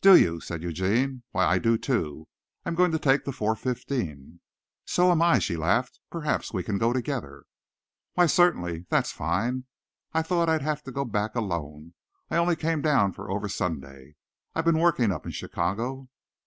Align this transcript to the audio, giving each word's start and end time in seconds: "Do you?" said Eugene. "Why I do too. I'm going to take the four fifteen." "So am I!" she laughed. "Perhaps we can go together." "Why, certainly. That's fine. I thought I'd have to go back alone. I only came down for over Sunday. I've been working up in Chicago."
"Do 0.00 0.16
you?" 0.16 0.40
said 0.40 0.62
Eugene. 0.62 1.22
"Why 1.32 1.44
I 1.44 1.58
do 1.58 1.76
too. 1.76 2.28
I'm 2.64 2.74
going 2.74 2.92
to 2.92 2.98
take 2.98 3.24
the 3.26 3.30
four 3.30 3.54
fifteen." 3.54 4.40
"So 4.86 5.10
am 5.10 5.20
I!" 5.20 5.38
she 5.38 5.54
laughed. 5.58 6.00
"Perhaps 6.08 6.50
we 6.54 6.62
can 6.62 6.78
go 6.78 6.94
together." 6.94 7.44
"Why, 8.14 8.24
certainly. 8.24 8.86
That's 8.88 9.12
fine. 9.12 9.64
I 10.14 10.22
thought 10.22 10.48
I'd 10.48 10.62
have 10.62 10.82
to 10.84 10.92
go 10.92 11.04
back 11.04 11.34
alone. 11.34 11.92
I 12.30 12.38
only 12.38 12.56
came 12.56 12.80
down 12.80 13.12
for 13.12 13.30
over 13.30 13.50
Sunday. 13.50 14.16
I've 14.54 14.64
been 14.64 14.78
working 14.78 15.12
up 15.12 15.26
in 15.26 15.32
Chicago." 15.32 16.08